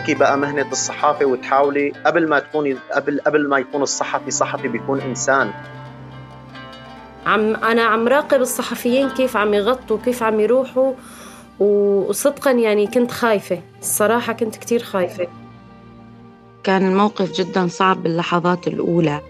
[0.00, 5.00] تتركي بقى مهنة الصحافة وتحاولي قبل ما تكوني قبل قبل ما يكون الصحفي صحفي بيكون
[5.00, 5.50] إنسان.
[7.26, 10.92] عم أنا عم راقب الصحفيين كيف عم يغطوا كيف عم يروحوا
[11.58, 13.62] وصدقا يعني كنت خايفة.
[13.80, 15.26] الصراحة كنت كتير خايفة.
[16.64, 19.20] كان الموقف جدا صعب باللحظات الأولى.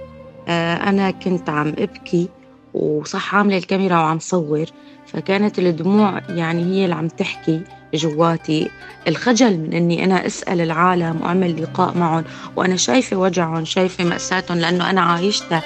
[0.48, 2.28] آه، أنا كنت عم أبكي
[2.74, 4.66] وصح عاملة الكاميرا وعم صور
[5.06, 7.60] فكانت الدموع يعني هي اللي عم تحكي.
[7.94, 8.70] جواتي.
[9.08, 12.24] الخجل من إني أنا أسأل العالم وأعمل لقاء معهم
[12.56, 15.62] وأنا شايفة وجعهم شايفة ماساتهم لأنه أنا عايشتها.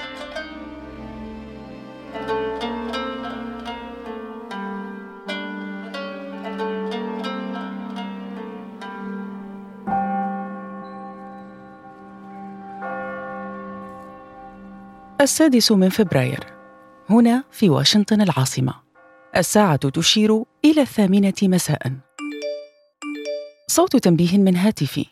[15.21, 16.45] السادس من فبراير
[17.11, 18.75] هنا في واشنطن العاصمة.
[19.37, 22.04] الساعة تشير إلى الثامنة مساء.
[23.67, 25.07] صوت تنبيه من هاتفي.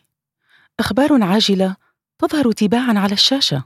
[0.79, 1.75] أخبار عاجلة
[2.19, 3.63] تظهر تباعا على الشاشة.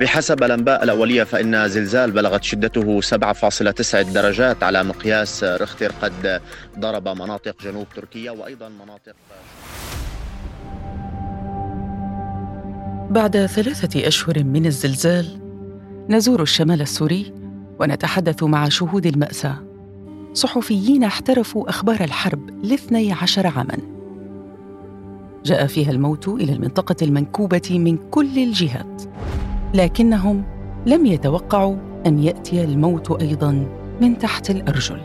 [0.00, 6.42] بحسب الأنباء الأولية فإن زلزال بلغت شدته 7.9 درجات على مقياس رختر قد
[6.78, 9.14] ضرب مناطق جنوب تركيا وأيضا مناطق
[13.10, 15.40] بعد ثلاثة أشهر من الزلزال
[16.08, 17.34] نزور الشمال السوري
[17.80, 19.71] ونتحدث مع شهود المأساة.
[20.34, 23.78] صحفيين احترفوا أخبار الحرب لاثني عشر عاماً.
[25.44, 29.02] جاء فيها الموت إلى المنطقة المنكوبة من كل الجهات
[29.74, 30.44] لكنهم
[30.86, 31.76] لم يتوقعوا
[32.06, 33.52] أن يأتي الموت أيضاً
[34.00, 35.00] من تحت الأرجل.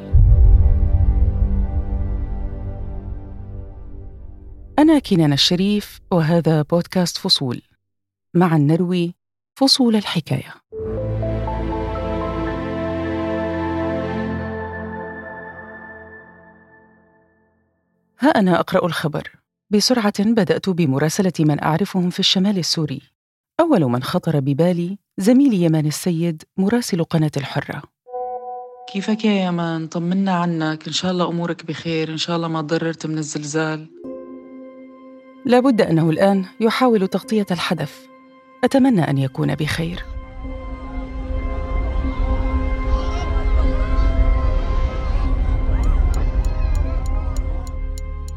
[4.80, 7.62] أنا كنان الشريف وهذا بودكاست فصول.
[8.34, 9.16] معا نروي
[9.56, 10.54] فصول الحكاية.
[18.20, 19.32] ها أنا أقرأ الخبر.
[19.70, 23.02] بسرعة بدأت بمراسلة من أعرفهم في الشمال السوري.
[23.60, 27.82] أول من خطر ببالي زميلي يمان السيد مراسل قناة الحرة.
[28.94, 30.88] كيفك يا يمان طمنا عنك.
[30.88, 32.12] إن شاء الله أمورك بخير.
[32.12, 33.88] إن شاء الله ما تضررت من الزلزال.
[35.46, 38.06] لابد أنه الآن يحاول تغطية الحدث.
[38.64, 40.06] أتمنى أن يكون بخير.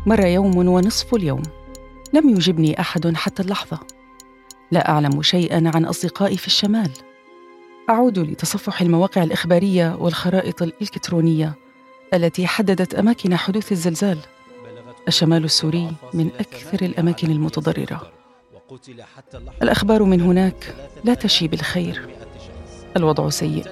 [0.07, 1.43] مر يوم ونصف اليوم.
[2.13, 3.79] لم يجبني أحد حتى اللحظة.
[4.71, 6.91] لا أعلم شيئا عن أصدقائي في الشمال.
[7.91, 11.55] أعود لتصفح المواقع الإخبارية والخرائط الإلكترونية
[12.15, 14.19] التي حددت أماكن حدوث الزلزال.
[15.09, 18.13] الشمال السوري من أكثر الأماكن المتضررة.
[19.63, 20.75] الأخبار من هناك
[21.05, 22.09] لا تشي بالخير.
[22.97, 23.65] الوضع سيء.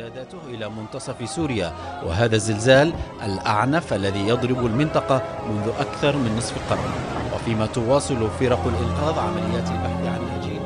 [0.00, 1.72] ارتداداته إلى منتصف سوريا
[2.06, 2.92] وهذا الزلزال
[3.24, 6.90] الأعنف الذي يضرب المنطقة منذ أكثر من نصف قرن.
[7.34, 10.60] وفيما تواصل فرق الإنقاذ عمليات البحث عن ناجين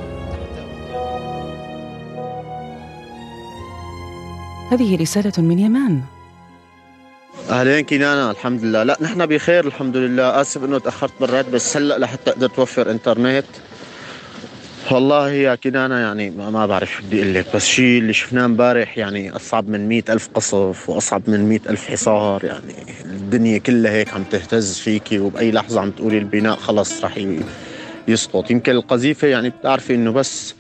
[4.71, 6.03] هذه رسالة من يمان.
[7.51, 8.83] أهلين كنانا الحمد لله.
[8.83, 10.41] لا نحن بخير الحمد لله.
[10.41, 13.45] آسف إنه تأخرت بالرد بس هلأ لحتى أقدر توفر إنترنت.
[14.91, 18.99] والله يا كنانا يعني ما بعرف شو بدي أقول لك بس شيء اللي شفناه امبارح
[18.99, 22.75] يعني أصعب من مئة ألف قصف وأصعب من مئة ألف حصار يعني
[23.05, 27.19] الدنيا كلها هيك عم تهتز فيكي وبأي لحظة عم تقولي البناء خلص رح
[28.09, 28.50] يسقط.
[28.50, 30.55] يمكن القذيفة يعني بتعرفي إنه بس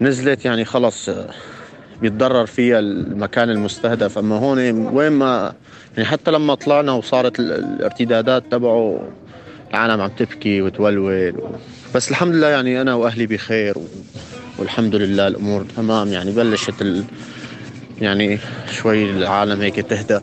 [0.00, 1.10] نزلت يعني خلص
[2.02, 4.18] بيتضرر فيها المكان المستهدف.
[4.18, 5.52] أما هون وين ما
[5.96, 9.08] يعني حتى لما طلعنا وصارت الارتدادات تبعه
[9.70, 11.34] العالم عم تبكي وتولول
[11.94, 13.74] بس الحمد لله يعني أنا وأهلي بخير
[14.58, 16.08] والحمد لله الأمور تمام.
[16.08, 17.04] يعني بلشت ال...
[18.00, 18.38] يعني
[18.70, 20.20] شوي العالم هيك تهدى.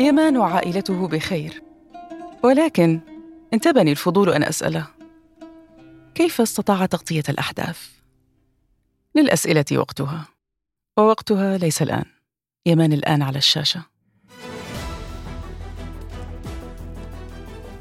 [0.00, 1.62] يمان وعائلته بخير
[2.42, 3.00] ولكن
[3.54, 4.86] انتبني الفضول أن أسأله
[6.14, 7.88] كيف استطاع تغطية الأحداث؟
[9.14, 10.28] للأسئلة وقتها
[10.98, 12.04] ووقتها ليس الآن.
[12.66, 13.82] يمان الآن على الشاشة.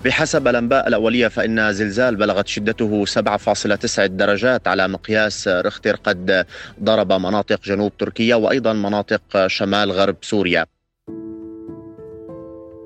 [0.06, 6.46] بحسب الأنباء الأولية فإن زلزال بلغت شدته 7.9 درجات على مقياس رختر قد
[6.84, 10.66] ضرب مناطق جنوب تركيا وأيضا مناطق شمال غرب سوريا.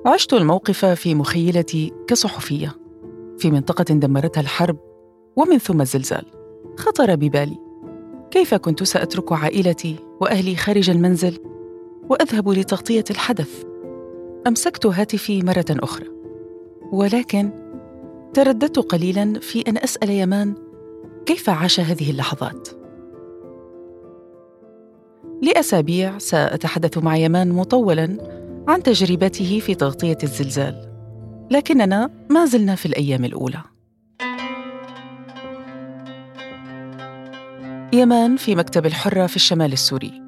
[0.06, 2.76] عشت الموقف في مخيلتي كصحفية.
[3.38, 4.78] في منطقة دمرتها الحرب
[5.36, 6.24] ومن ثم الزلزال.
[6.78, 7.58] خطر ببالي.
[8.30, 11.38] كيف كنت سأترك عائلتي وأهلي خارج المنزل
[12.08, 13.64] وأذهب لتغطية الحدث؟
[14.46, 16.14] أمسكت هاتفي مرة أخرى.
[16.92, 17.50] ولكن
[18.34, 20.54] ترددت قليلا في أن أسأل يمان
[21.26, 22.68] كيف عاش هذه اللحظات.
[25.42, 28.18] لأسابيع سأتحدث مع يمان مطولا
[28.68, 30.90] عن تجربته في تغطية الزلزال
[31.50, 33.62] لكننا ما زلنا في الأيام الأولى.
[37.92, 40.22] يمان في مكتب الحرة في الشمال السوري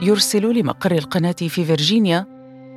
[0.00, 2.26] يرسل لمقر القناة في فيرجينيا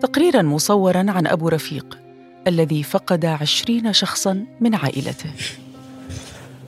[0.02, 2.11] تقريرا مصورا عن أبو رفيق.
[2.48, 5.30] الذي فقد عشرين شخصا من عائلته.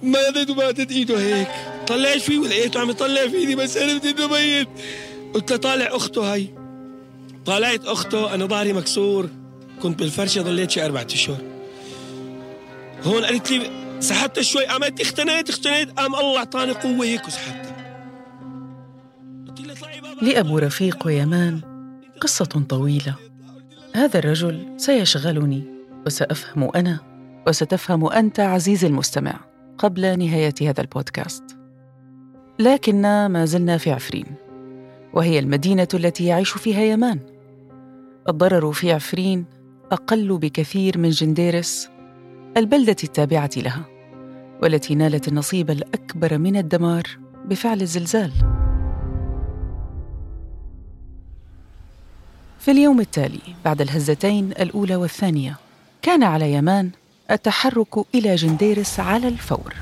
[0.03, 1.47] ماتت وماتت إيده هيك.
[1.87, 4.67] طلعت فيه ولقيته عم يطلع فيني بس عرفت إنه ميت.
[5.33, 6.47] قلت طالع أخته هي
[7.45, 9.29] طالعت أخته أنا ظهري مكسور.
[9.81, 11.41] كنت بالفرشة ضليت شي أربعة أشهر.
[13.03, 14.67] هون قالت لي سحبتها شوي.
[14.67, 17.73] عملت اختنيت اختنيت قام الله أعطاني قوة هيك وسحبتها.
[20.21, 21.61] لأبو رفيق ويمان
[22.21, 23.15] قصة طويلة.
[23.95, 25.63] هذا الرجل سيشغلني
[26.05, 26.99] وسأفهم أنا
[27.47, 29.33] وستفهم أنت عزيزي المستمع
[29.77, 31.43] قبل نهاية هذا البودكاست.
[32.59, 34.25] لكننا ما زلنا في عفرين
[35.13, 37.19] وهي المدينة التي يعيش فيها يمان.
[38.29, 39.45] الضرر في عفرين
[39.91, 41.89] أقل بكثير من جنديرس
[42.57, 43.85] البلدة التابعة لها
[44.61, 47.03] والتي نالت النصيب الأكبر من الدمار
[47.45, 48.31] بفعل الزلزال.
[52.63, 55.57] في اليوم التالي بعد الهزتين الأولى والثانية
[56.01, 56.89] كان على يمان
[57.31, 59.73] التحرك إلى جنديرس على الفور.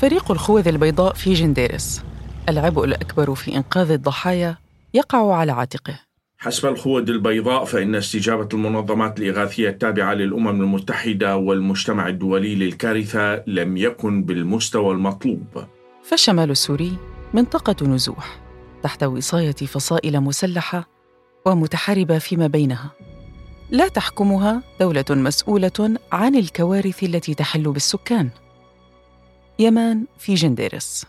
[0.00, 2.02] فريق الخوذ البيضاء في جنديرس
[2.48, 4.56] العبء الأكبر في إنقاذ الضحايا
[4.94, 6.00] يقع على عاتقه.
[6.38, 14.24] حسب الخوذ البيضاء فإن استجابة المنظمات الإغاثية التابعة للأمم المتحدة والمجتمع الدولي للكارثة لم يكن
[14.24, 15.64] بالمستوى المطلوب.
[16.04, 16.96] فالشمال السوري
[17.34, 18.40] منطقة نزوح
[18.82, 20.95] تحت وصاية فصائل مسلحة
[21.46, 22.90] ومتحاربة فيما بينها.
[23.70, 28.28] لا تحكمها دولة مسؤولة عن الكوارث التي تحل بالسكان.
[29.58, 31.06] يمان في جنديرس.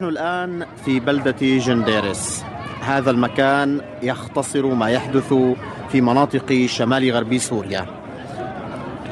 [0.00, 2.44] نحن الآن في بلدة جنديرس.
[2.80, 5.34] هذا المكان يختصر ما يحدث
[5.88, 7.86] في مناطق شمال غربي سوريا.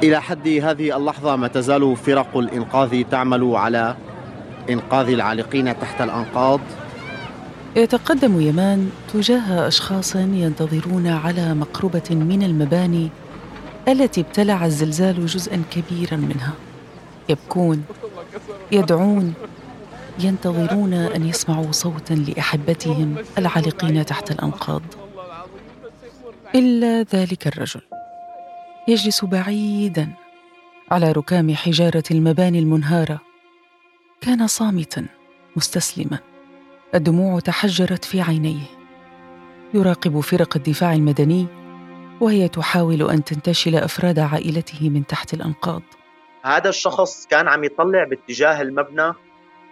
[0.03, 3.97] إلى حد هذه اللحظة ما تزال فرق الإنقاذ تعمل على
[4.71, 6.61] إنقاذ العالقين تحت الأنقاض.
[7.77, 13.09] يتقدم يمان تجاه أشخاص ينتظرون على مقربة من المباني
[13.89, 16.53] التي ابتلع الزلزال جزءا كبيرا منها.
[17.29, 17.85] يبكون
[18.73, 19.35] يدعون
[20.19, 24.83] ينتظرون أن يسمعوا صوتا لأحبتهم العالقين تحت الأنقاض.
[26.55, 27.81] إلا ذلك الرجل.
[28.89, 30.09] يجلس بعيدا
[30.91, 33.21] على ركام حجارة المباني المنهارة.
[34.21, 35.07] كان صامتا
[35.57, 36.19] مستسلما.
[36.95, 38.63] الدموع تحجرت في عينيه.
[39.75, 41.47] يراقب فرق الدفاع المدني
[42.21, 45.83] وهي تحاول أن تنتشل أفراد عائلته من تحت الأنقاض.
[46.45, 49.13] هذا الشخص كان عم يطلع باتجاه المبنى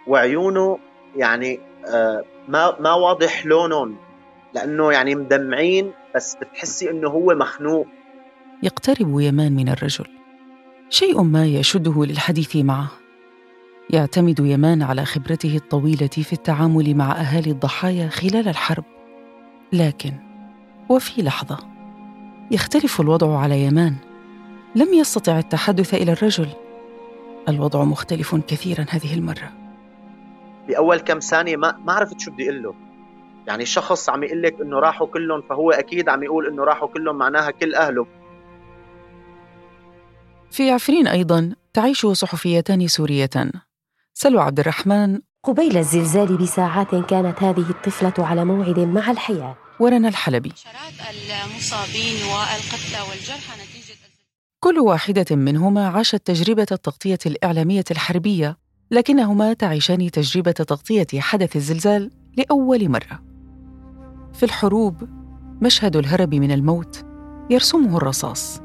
[0.07, 0.79] وعيونه
[1.15, 3.95] يعني آه، ما ما واضح لونهم
[4.53, 7.87] لأنه يعني مدمعين بس بتحسي إنه هو مخنوق.
[8.63, 10.05] يقترب يمان من الرجل.
[10.89, 12.91] شيء ما يشده للحديث معه.
[13.89, 18.83] يعتمد يمان على خبرته الطويلة في التعامل مع أهالي الضحايا خلال الحرب.
[19.73, 20.13] لكن
[20.89, 21.59] وفي لحظة
[22.51, 23.95] يختلف الوضع على يمان.
[24.75, 26.47] لم يستطع التحدث إلى الرجل.
[27.49, 29.51] الوضع مختلف كثيرا هذه المرة.
[30.67, 32.73] باول كم ثانية ما ما عرفت شو بدي أقول له.
[33.47, 37.15] يعني شخص عم يقول لك إنه راحوا كلهم فهو أكيد عم يقول إنه راحوا كلهم
[37.15, 38.07] معناها كل أهله.
[40.51, 43.51] في عفرين أيضا تعيش صحفيتان سوريتان.
[44.21, 45.19] سلوى عبد الرحمن.
[45.43, 49.57] قبيل الزلزال بساعات كانت هذه الطفلة على موعد مع الحياة.
[49.79, 50.53] ورنا الحلبي.
[51.45, 53.97] المصابين والقتلى والجرحى نتيجة
[54.59, 58.57] كل واحدة منهما عاشت تجربة التغطية الإعلامية الحربية
[58.91, 63.23] لكنهما تعيشان تجربة تغطية حدث الزلزال لأول مرة.
[64.33, 65.09] في الحروب
[65.61, 67.05] مشهد الهرب من الموت
[67.49, 68.61] يرسمه الرصاص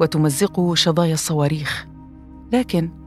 [0.00, 1.86] وتمزقه شظايا الصواريخ،
[2.52, 2.97] لكن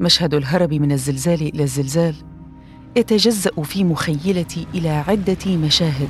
[0.00, 2.14] مشهد الهرب من الزلزال إلى الزلزال
[2.96, 6.08] يتجزأ في مخيلتي إلى عدة مشاهد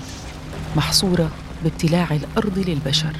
[0.76, 1.30] محصورة
[1.64, 3.16] بابتلاع الأرض للبشر.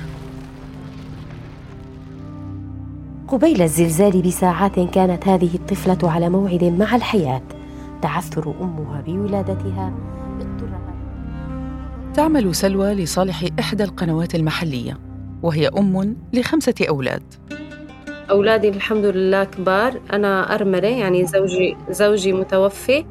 [3.29, 7.43] قبيل الزلزال بساعات كانت هذه الطفلة على موعد مع الحياة.
[8.03, 9.95] تعثر أمها بولادتها
[12.15, 14.99] تعمل سلوى لصالح إحدى القنوات المحلية
[15.43, 17.23] وهي أم لخمسة أولاد.
[18.31, 20.01] أولادي الحمد لله كبار.
[20.13, 23.05] أنا أرملة يعني زوجي زوجي متوفي.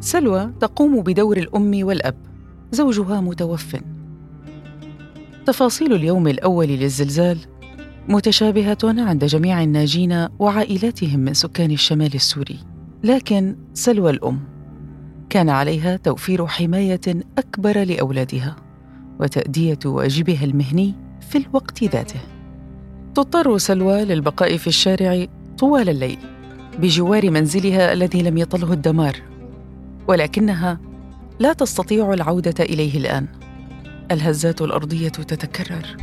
[0.00, 2.16] سلوى تقوم بدور الأم والأب
[2.72, 3.76] زوجها متوفٍ.
[5.46, 7.38] تفاصيل اليوم الأول للزلزال
[8.08, 12.58] متشابهة عند جميع الناجين وعائلاتهم من سكان الشمال السوري.
[13.04, 14.40] لكن سلوى الأم
[15.30, 17.00] كان عليها توفير حماية
[17.38, 18.56] أكبر لأولادها
[19.20, 20.94] وتأدية واجبها المهني
[21.30, 22.20] في الوقت ذاته.
[23.14, 25.26] تضطر سلوى للبقاء في الشارع
[25.58, 26.18] طوال الليل
[26.78, 29.16] بجوار منزلها الذي لم يطله الدمار
[30.08, 30.78] ولكنها
[31.38, 33.26] لا تستطيع العودة إليه الآن.
[34.10, 35.96] الهزات الأرضية تتكرر.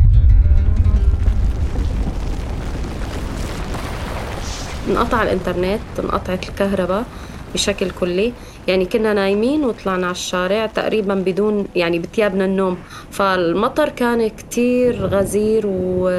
[4.89, 7.05] انقطع الإنترنت انقطعت الكهرباء
[7.53, 8.33] بشكل كلي.
[8.67, 12.77] يعني كنا نايمين وطلعنا على الشارع تقريبا بدون يعني بتيابنا النوم.
[13.11, 16.09] فالمطر كان كتير غزير و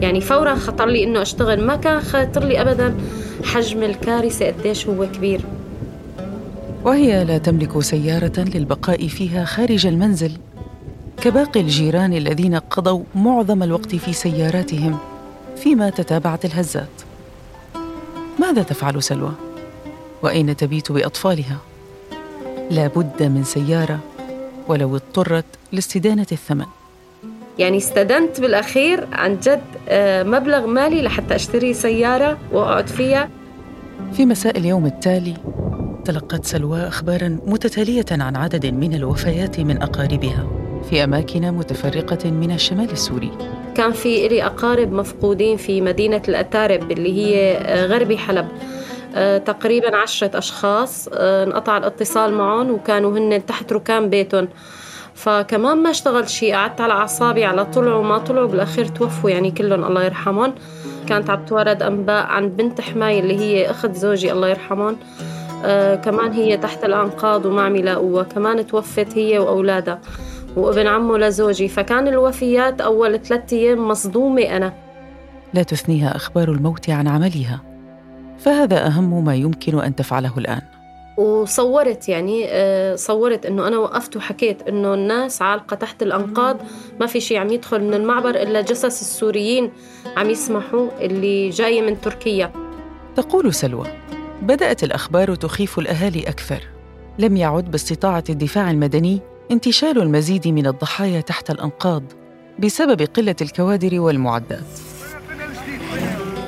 [0.00, 1.66] يعني فورا خطر لي إنه أشتغل.
[1.66, 2.94] ما كان خاطر لي ابدا
[3.44, 5.40] حجم الكارثة قديش هو كبير.
[6.84, 10.32] وهي لا تملك سيارة للبقاء فيها خارج المنزل
[11.16, 14.98] كباقي الجيران الذين قضوا معظم الوقت في سياراتهم
[15.56, 17.02] فيما تتابعت الهزات.
[18.40, 19.32] ماذا تفعل سلوى؟
[20.22, 21.58] وأين تبيت بأطفالها؟
[22.70, 23.98] لا بد من سيارة
[24.68, 26.66] ولو اضطرت لاستدانة الثمن.
[27.58, 33.28] يعني استدنت بالأخير عن جد آه، مبلغ مالي لحتى أشتري سيارة وأقعد فيها.
[34.12, 35.34] في مساء اليوم التالي
[36.04, 40.46] تلقت سلوى أخبارا متتالية عن عدد من الوفيات من أقاربها
[40.90, 43.30] في أماكن متفرقة من الشمال السوري.
[43.74, 48.48] كان في لي أقارب مفقودين في مدينة الأتارب اللي هي آه، غربي حلب.
[49.14, 54.48] آه، تقريبا عشرة أشخاص انقطع الاتصال معهم وكانوا هن تحت ركام بيتهم.
[55.16, 59.84] فكمان ما اشتغل شيء قعدت على أعصابي على طلعوا وما طلعوا بالأخير توفوا يعني كلهم
[59.84, 60.54] الله يرحمهم.
[61.06, 64.96] كانت عم تورد أنباء عن بنت حماية اللي هي أخت زوجي الله يرحمهم.
[65.64, 70.00] آه كمان هي تحت الأنقاض وما عم يلاقوها كمان توفت هي وأولادها
[70.56, 71.68] وابن عمه لزوجي.
[71.68, 74.72] فكان الوفيات أول ثلاثة أيام مصدومة أنا.
[75.54, 77.60] لا تثنيها أخبار الموت عن عملها.
[78.38, 80.62] فهذا أهم ما يمكن أن تفعله الآن.
[81.16, 86.56] وصورت يعني آه، صورت إنه أنا وقفت وحكيت إنه الناس عالقة تحت الأنقاض
[87.00, 89.72] ما في شيء عم يدخل من المعبر إلا جثث السوريين
[90.16, 92.52] عم يسمحوا اللي جاية من تركيا.
[93.16, 93.86] تقول سلوى
[94.42, 96.60] بدأت الأخبار تخيف الأهالي أكثر.
[97.18, 99.20] لم يعد باستطاعة الدفاع المدني
[99.50, 102.02] انتشال المزيد من الضحايا تحت الأنقاض
[102.58, 104.95] بسبب قلة الكوادر والمعدات.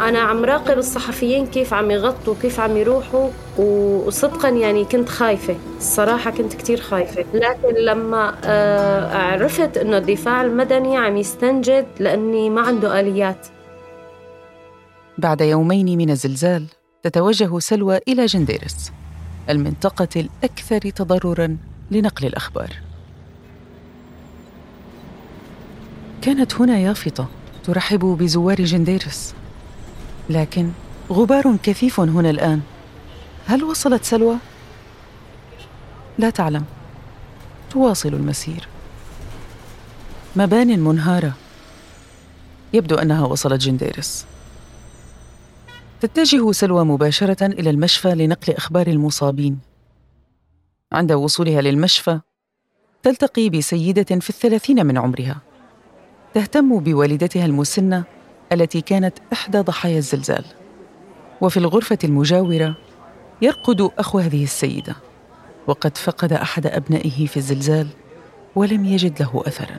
[0.01, 5.57] أنا عم راقب الصحفيين كيف عم يغطوا كيف عم يروحوا وصدقا يعني كنت خايفة.
[5.77, 7.25] الصراحة كنت كتير خايفة.
[7.35, 13.47] لكن لما آه، عرفت أنه الدفاع المدني عم يستنجد لأني ما عنده آليات.
[15.19, 16.67] بعد يومين من الزلزال
[17.03, 18.93] تتوجه سلوى إلى جنديرس
[19.51, 21.57] المنطقة الأكثر تضرراً
[21.91, 22.71] لنقل الأخبار.
[26.23, 27.29] كانت هنا يافطة
[27.65, 29.35] ترحب بزوار جنديرس.
[30.31, 30.71] لكن
[31.11, 32.61] غبار كثيف هنا الآن.
[33.47, 34.37] هل وصلت سلوى؟
[36.19, 36.65] لا تعلم.
[37.71, 38.69] تواصل المسير.
[40.37, 41.33] مبان منهارة.
[42.73, 44.27] يبدو أنها وصلت جنديرس.
[46.01, 49.59] تتجه سلوى مباشرة إلى المشفى لنقل أخبار المصابين.
[50.93, 52.21] عند وصولها للمشفى
[53.03, 55.37] تلتقي بسيدة في الثلاثين من عمرها.
[56.35, 58.05] تهتم بوالدتها المسنة
[58.53, 60.45] التي كانت إحدى ضحايا الزلزال.
[61.41, 62.75] وفي الغرفة المجاورة
[63.43, 64.97] يرقد أخو هذه السيدة
[65.67, 67.87] وقد فقد أحد أبنائه في الزلزال
[68.57, 69.79] ولم يجد له أثراً.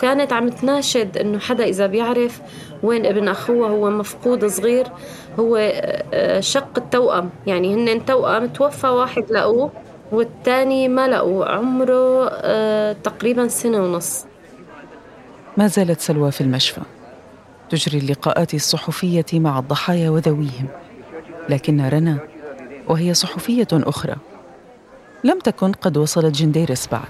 [0.00, 2.40] كانت عم تناشد إنه حدا إذا بيعرف
[2.82, 4.86] وين ابن اخوها هو مفقود صغير
[5.38, 7.30] هو آه، شق التوأم.
[7.46, 9.70] يعني هن توأم توفى واحد لقوه
[10.12, 14.24] والثاني ما لقوه عمره آه، تقريبا سنة ونص.
[15.56, 16.80] ما زالت سلوى في المشفى.
[17.70, 20.68] تجري اللقاءات الصحفية مع الضحايا وذويهم.
[21.48, 22.18] لكن رنا
[22.88, 24.16] وهي صحفية أخرى
[25.24, 27.08] لم تكن قد وصلت جنديرس بعد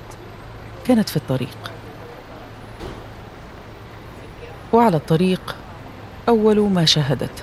[0.86, 1.72] كانت في الطريق.
[4.72, 5.56] وعلى الطريق
[6.28, 7.42] أول ما شاهدته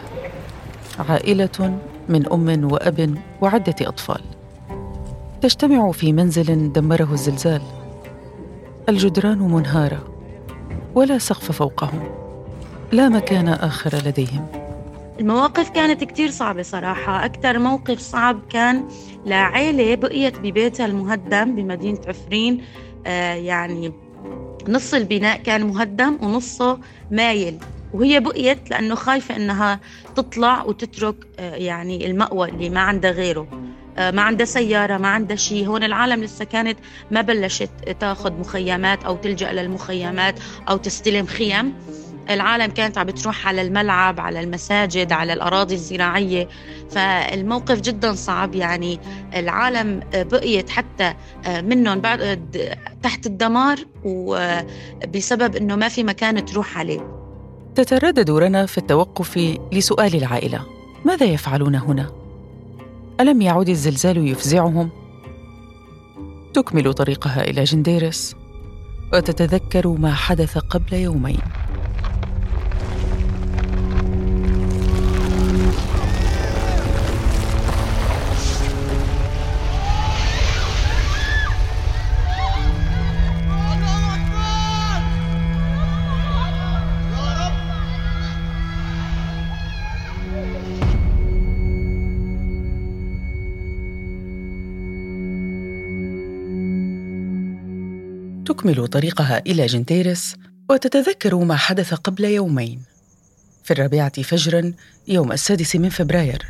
[1.10, 1.80] عائلة
[2.10, 4.22] من أم وأب وعدة أطفال.
[5.42, 7.62] تجتمع في منزل دمره الزلزال.
[8.90, 10.04] الجدران منهارة
[10.96, 12.25] ولا سقف فوقهم.
[12.92, 14.48] لا مكان آخر لديهم.
[15.20, 17.26] المواقف كانت كتير صعبة صراحة.
[17.26, 18.88] أكثر موقف صعب كان
[19.26, 22.64] لعائلة بقيت ببيتها المهدم بمدينة عفرين.
[23.08, 23.94] آه يعني
[24.68, 26.80] نص البناء كان مهدم ونصه
[27.12, 27.58] مايل.
[27.94, 29.80] وهي بقيت لأنه خايفة إنها
[30.16, 33.48] تطلع وتترك آه يعني المأوى اللي ما عندها غيره.
[33.98, 36.78] آه ما عندها سيارة ما عندها شيء هون العالم لسه كانت
[37.12, 40.40] ما بلشت تاخذ مخيمات أو تلجأ للمخيمات
[40.70, 41.74] أو تستلم خيم.
[42.30, 46.48] العالم كانت عم بتروح على الملعب على المساجد على الأراضي الزراعية.
[46.90, 48.56] فالموقف جدا صعب.
[48.56, 49.00] يعني
[49.36, 51.14] العالم بقيت حتى
[51.48, 52.48] منهم بعد
[53.04, 57.16] تحت الدمار وبسبب أنه ما في مكان تروح عليه.
[57.76, 60.66] تتردد رنا في التوقف لسؤال العائلة.
[61.06, 62.12] ماذا يفعلون هنا؟
[63.20, 64.90] ألم يعد الزلزال يفزعهم؟
[66.54, 68.36] تكمل طريقها إلى جنديرس.
[69.14, 71.40] وتتذكر ما حدث قبل يومين.
[98.56, 100.36] تكمل طريقها إلى جنتيرس
[100.70, 102.82] وتتذكر ما حدث قبل يومين.
[103.64, 104.74] في الرابعة فجرا
[105.08, 106.46] يوم السادس من فبراير.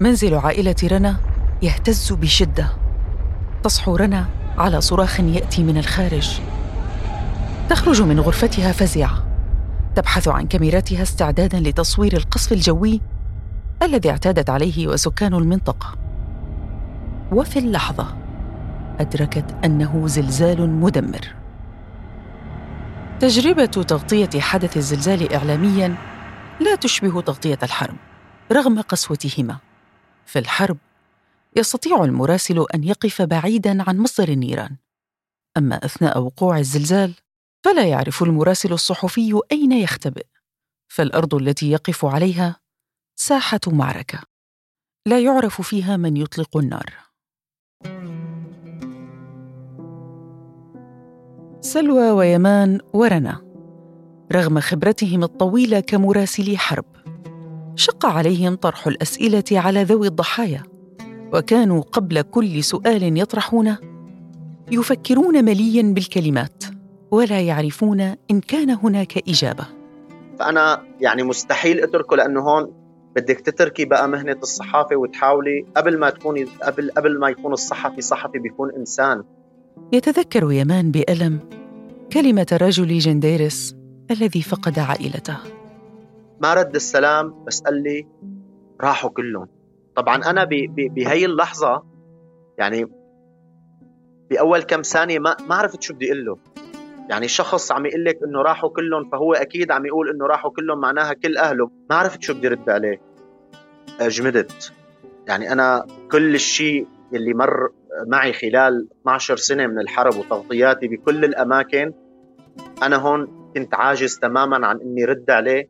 [0.00, 1.16] منزل عائلة رنا
[1.62, 2.76] يهتز بشدة.
[3.62, 6.40] تصحو رنا على صراخ يأتي من الخارج.
[7.68, 9.26] تخرج من غرفتها فزعة.
[9.96, 13.00] تبحث عن كاميراتها استعدادا لتصوير القصف الجوي
[13.82, 15.98] الذي اعتادت عليه وسكان المنطقة.
[17.32, 18.25] وفي اللحظة
[19.00, 21.34] أدركت أنه زلزال مدمر.
[23.20, 25.96] تجربة تغطية حدث الزلزال إعلامياً
[26.60, 27.96] لا تشبه تغطية الحرب
[28.52, 29.58] رغم قسوتهما.
[30.26, 30.78] في الحرب
[31.56, 34.76] يستطيع المراسل أن يقف بعيداً عن مصدر النيران.
[35.56, 37.14] أما أثناء وقوع الزلزال
[37.64, 40.26] فلا يعرف المراسل الصحفي أين يختبئ،
[40.88, 42.56] فالأرض التي يقف عليها
[43.16, 44.22] ساحة معركة.
[45.06, 47.05] لا يعرف فيها من يطلق النار.
[51.60, 53.40] سلوى ويمان ورنا
[54.32, 56.84] رغم خبرتهم الطويلة كمراسلي حرب
[57.76, 60.62] شق عليهم طرح الأسئلة على ذوي الضحايا
[61.32, 63.78] وكانوا قبل كل سؤال يطرحونه
[64.70, 66.64] يفكرون مليا بالكلمات
[67.10, 69.66] ولا يعرفون إن كان هناك إجابة.
[70.38, 72.72] فأنا يعني مستحيل أتركه لأنه هون
[73.16, 78.38] بدك تتركي بقى مهنة الصحافة وتحاولي قبل ما تكوني قبل قبل ما يكون الصحفي صحفي
[78.38, 79.24] بيكون إنسان.
[79.92, 81.40] يتذكر يمان بألم
[82.12, 83.76] كلمة رجل جنديرس
[84.10, 85.36] الذي فقد عائلته.
[86.40, 88.06] ما رد السلام بس قال لي
[88.80, 89.48] راحوا كلهم.
[89.96, 90.44] طبعا أنا
[90.76, 91.82] بهي اللحظة
[92.58, 92.86] يعني
[94.30, 96.38] بأول كم ثانية ما ما عرفت شو بدي أقول له.
[97.10, 100.80] يعني شخص عم يقول لك إنه راحوا كلهم فهو أكيد عم يقول إنه راحوا كلهم
[100.80, 101.70] معناها كل أهله.
[101.90, 103.00] ما عرفت شو بدي رد عليه.
[104.00, 104.72] جمدت
[105.28, 107.70] يعني أنا كل الشيء اللي مر
[108.06, 111.92] معي خلال 12 سنة من الحرب وتغطياتي بكل الأماكن
[112.82, 115.68] أنا هون كنت عاجز تماما عن إني رد عليه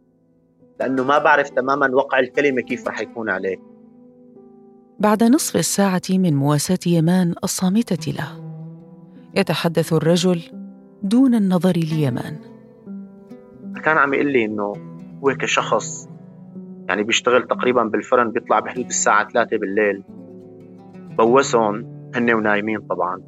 [0.80, 3.56] لأنه ما بعرف تماما وقع الكلمة كيف رح يكون عليه.
[4.98, 8.46] بعد نصف الساعة من مواساة يمان الصامتة له
[9.34, 10.42] يتحدث الرجل
[11.02, 12.36] دون النظر ليمان.
[13.84, 14.72] كان عم يقول لي إنه
[15.24, 16.08] هو كشخص
[16.88, 20.02] يعني بيشتغل تقريبا بالفرن بيطلع بحدود الساعة 3 بالليل
[21.18, 23.22] بوسهم هن ونايمين طبعا.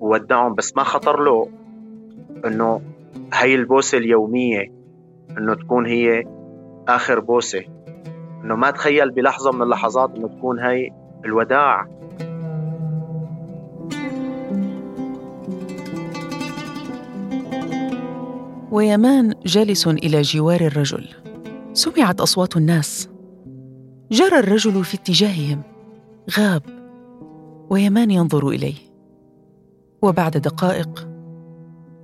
[0.00, 1.48] وودعهم بس ما خطر له
[2.46, 2.80] إنه
[3.34, 4.72] هي البوسة اليومية
[5.38, 6.24] إنه تكون هي
[6.88, 7.64] آخر بوسة.
[8.44, 10.90] إنه ما تخيل بلحظة من اللحظات إنه تكون هي
[11.24, 11.86] الوداع.
[18.70, 21.08] ويمان جالس إلى جوار الرجل.
[21.72, 23.08] سمعت أصوات الناس.
[24.10, 25.69] جرى الرجل في اتجاههم.
[26.38, 26.62] غاب
[27.70, 28.74] ويمان ينظر إليه.
[30.02, 31.08] وبعد دقائق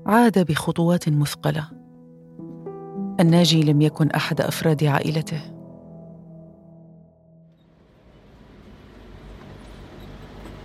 [0.07, 1.69] عاد بخطوات مثقلة.
[3.21, 5.41] الناجي لم يكن أحد أفراد عائلته.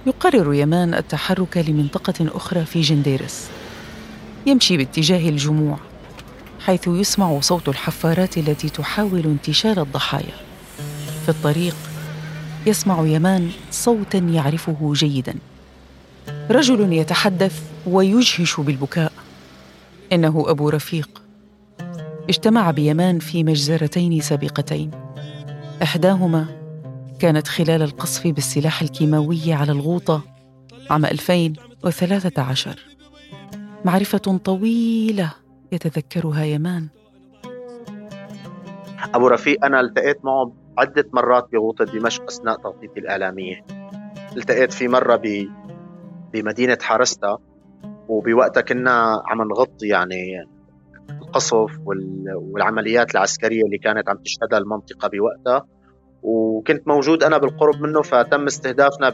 [0.05, 3.49] يقرر يمان التحرك لمنطقة أخرى في جنديرس.
[4.45, 5.77] يمشي باتجاه الجموع
[6.59, 10.35] حيث يسمع صوت الحفارات التي تحاول انتشال الضحايا.
[11.25, 11.90] في الطريق
[12.65, 15.35] يسمع يمان صوتا يعرفه جيدا.
[16.51, 19.11] رجل يتحدث ويجهش بالبكاء.
[20.13, 21.21] إنه أبو رفيق.
[22.29, 24.91] اجتمع بيمان في مجزرتين سابقتين.
[25.83, 26.45] إحداهما
[27.19, 30.23] كانت خلال القصف بالسلاح الكيماوي على الغوطة
[30.89, 32.79] عام 2013
[33.85, 35.31] معرفة طويلة
[35.71, 36.87] يتذكرها يمان.
[39.13, 43.65] أبو رفيق أنا التقيت معه عدة مرات بغوطة دمشق أثناء تغطيتي الإعلامية.
[44.37, 45.47] التقيت في مرة ب...
[46.33, 47.37] بمدينة حارستا
[48.07, 50.47] وبوقتها كنا عم نغطي يعني
[51.21, 51.71] القصف
[52.53, 55.67] والعمليات العسكرية اللي كانت عم تشهدها المنطقة بوقتها.
[56.23, 59.09] وكنت موجود أنا بالقرب منه فتم استهدافنا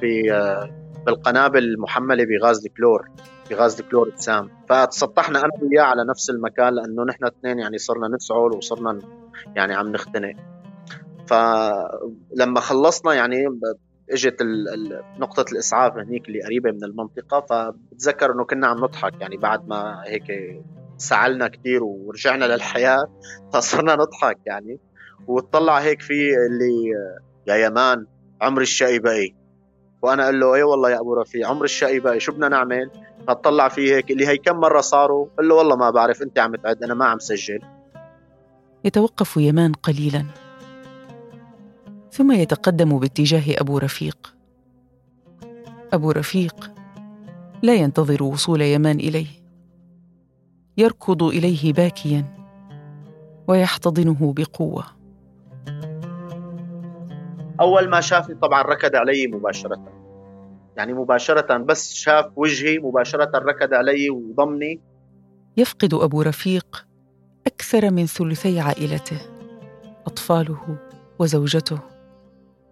[1.05, 3.09] بالقنابل المحملة بغاز الكلور
[3.49, 8.55] بغاز الكلور سام فتسطحنا أنا وياه على نفس المكان لأنه نحن اثنين يعني صرنا نسعل
[8.55, 8.99] وصرنا
[9.55, 10.33] يعني عم نختنق.
[11.27, 13.45] فلما خلصنا يعني
[14.11, 14.43] اجت
[15.19, 20.01] نقطة الإسعاف هنيك اللي قريبة من المنطقة فبتذكر إنه كنا عم نضحك يعني بعد ما
[20.05, 20.23] هيك
[20.97, 23.07] سعلنا كثير ورجعنا للحياة
[23.53, 24.79] فصرنا نضحك يعني.
[25.27, 26.91] وتطلع هيك في اللي
[27.47, 28.05] يا يمان
[28.41, 29.33] عمر الشقي بقي.
[30.01, 32.91] وأنا أقول له اي والله يا أبو رفيع عمر الشقي بقي شو بدنا نعمل؟
[33.27, 36.55] فطلع فيه هيك اللي هي كم مرة صاروا قال له والله ما بعرف أنت عم
[36.55, 37.59] تعد أنا ما عم سجل.
[38.83, 40.25] يتوقف يمان قليلا.
[42.17, 44.35] ثم يتقدم باتجاه أبو رفيق.
[45.93, 46.71] أبو رفيق
[47.61, 49.27] لا ينتظر وصول يمان إليه.
[50.77, 52.25] يركض إليه باكيا
[53.47, 54.83] ويحتضنه بقوة.
[57.59, 59.83] أول ما شافني طبعا ركض علي مباشرة.
[60.77, 64.79] يعني مباشرة بس شاف وجهي مباشرة ركض علي وضمني.
[65.57, 66.87] يفقد أبو رفيق
[67.47, 69.19] أكثر من ثلثي عائلته
[70.07, 70.77] أطفاله
[71.19, 71.96] وزوجته.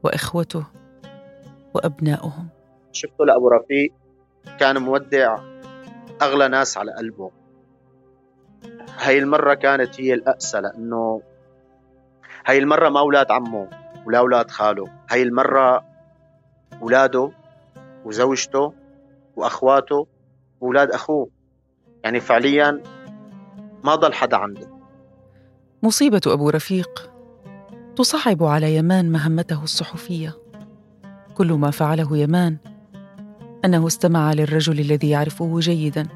[0.06, 0.64] وإخوته
[1.74, 2.48] وأبنائهم.
[2.92, 3.94] شفته لابو رفيق
[4.60, 5.38] كان مودع
[6.22, 7.32] أغلى ناس على قلبه.
[8.98, 11.22] هاي المرة كانت هي الأأسى لأنه
[12.46, 13.70] هاي المرة ما أولاد عمه
[14.06, 14.86] ولا أولاد خاله.
[15.10, 15.86] هاي المرة
[16.82, 17.32] أولاده
[18.06, 18.74] وزوجته
[19.36, 20.08] وأخواته
[20.62, 21.30] وأولاد أخوه.
[22.04, 22.84] يعني فعليا
[23.84, 24.68] ما ضل حدا عنده.
[25.84, 27.15] مصيبة أبو رفيق.
[27.96, 30.36] تصعب على يمان مهمته الصحفية.
[31.34, 32.58] كل ما فعله يمان
[33.66, 36.08] أنه استمع للرجل الذي يعرفه جيدا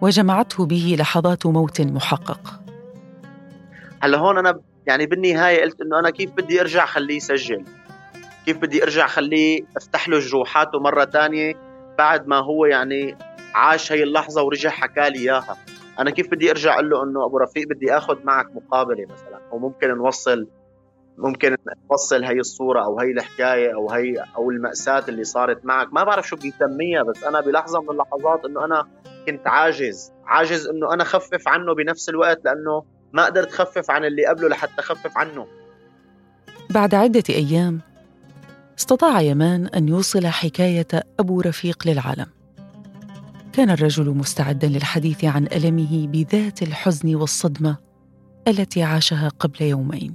[0.00, 2.60] وجمعته به لحظات موت محقق.
[4.00, 7.64] هلا هون أنا يعني بالنهاية قلت إنه أنا كيف بدي أرجع خليه يسجل؟
[8.46, 11.54] كيف بدي أرجع خليه أفتح له جروحاته مرة ثانية
[11.98, 13.16] بعد ما هو يعني
[13.54, 15.56] عاش هي اللحظة ورجع حكى لي إياها؟
[15.98, 19.58] أنا كيف بدي أرجع أقول له إنه أبو رفيق بدي آخذ معك مقابلة مثلا؟ أو
[19.58, 20.48] ممكن نوصل
[21.18, 21.56] ممكن
[21.90, 25.92] نوصل هي الصورة أو هي الحكاية أو هي أو المأساة اللي صارت معك.
[25.92, 28.86] ما بعرف شو بيسميها بس أنا بلحظة من اللحظات إنه أنا
[29.26, 30.12] كنت عاجز.
[30.26, 32.82] عاجز إنه أنا خفف عنه بنفس الوقت لأنه
[33.12, 35.46] ما قدرت خفف عن اللي قبله لحتى خفف عنه.
[36.70, 37.80] بعد عدة أيام
[38.78, 40.88] استطاع يمان أن يوصل حكاية
[41.20, 42.35] أبو رفيق للعالم.
[43.56, 47.76] كان الرجل مستعدا للحديث عن ألمه بذات الحزن والصدمة
[48.48, 50.14] التي عاشها قبل يومين.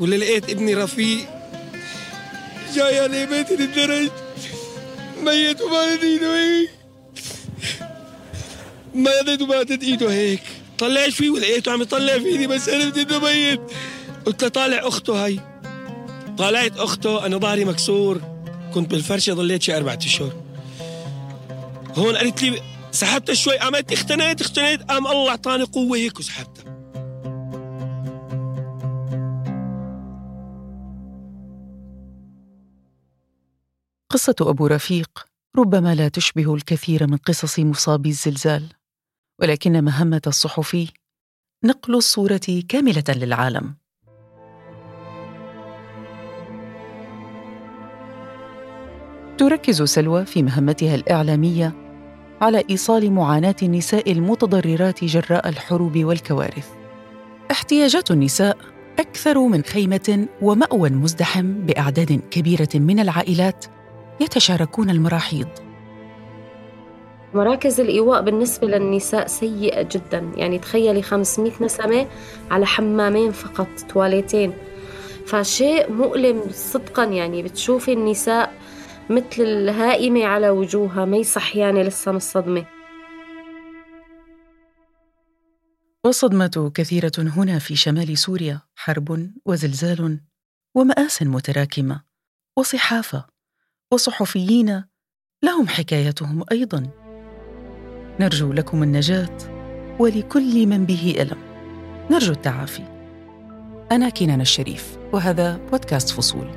[0.00, 1.26] ولا لقيت ابني رفيق.
[2.74, 4.10] جاي على بيت الدرج.
[5.24, 6.70] ميت وماتت إيده هيك.
[8.94, 10.42] ماتت وماتت إيده هيك.
[10.78, 13.60] طلعت فيه ولقيته عم يطلع فيني بس عرفت إنه ميت.
[14.26, 15.38] قلت له طالع أخته هي
[16.38, 18.20] طالعت أخته أنا ظهري مكسور.
[18.74, 20.41] كنت بالفرشة ضليت شي أربع أشهر.
[21.96, 26.72] هون قالت لي سحبتها شوي عملت اختنيت اختنيت قام الله اعطاني قوة هيك وسحبتها.
[34.10, 35.26] قصة أبو رفيق
[35.58, 38.68] ربما لا تشبه الكثير من قصص مصابي الزلزال
[39.40, 40.88] ولكن مهمة الصحفي
[41.64, 43.74] نقل الصورة كاملة للعالم.
[49.38, 51.81] تركز سلوى في مهمتها الإعلامية
[52.42, 56.68] على إيصال معاناة النساء المتضررات جراء الحروب والكوارث.
[57.50, 58.56] احتياجات النساء
[58.98, 63.64] أكثر من خيمة ومأوى مزدحم بأعداد كبيرة من العائلات
[64.20, 65.48] يتشاركون المراحيض.
[67.34, 70.30] مراكز الإيواء بالنسبة للنساء سيئة جدا.
[70.36, 72.06] يعني تخيلي 500 نسمة
[72.50, 74.52] على حمامين فقط تواليتين.
[75.26, 77.04] فشيء مؤلم صدقا.
[77.04, 78.61] يعني بتشوفي النساء
[79.12, 82.66] مثل الهائمة على وجوهها ما يصحياني لسه من الصدمة.
[86.04, 90.20] والصدمة كثيرة هنا في شمال سوريا حرب وزلزال
[90.74, 92.02] ومآس متراكمة
[92.56, 93.26] وصحافة
[93.92, 94.84] وصحفيين
[95.42, 96.90] لهم حكايتهم أيضا.
[98.20, 99.38] نرجو لكم النجاة
[99.98, 101.38] ولكل من به إلم.
[102.10, 102.84] نرجو التعافي.
[103.92, 106.50] أنا كنان الشريف وهذا بودكاست فصول.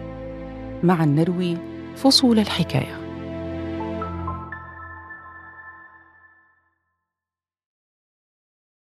[0.84, 3.05] معا نروي فصول الحكاية.